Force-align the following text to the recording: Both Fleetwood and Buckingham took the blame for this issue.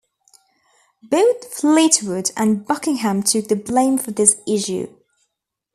Both 1.03 1.53
Fleetwood 1.53 2.31
and 2.35 2.65
Buckingham 2.65 3.21
took 3.21 3.49
the 3.49 3.55
blame 3.55 3.99
for 3.99 4.09
this 4.09 4.41
issue. 4.47 4.87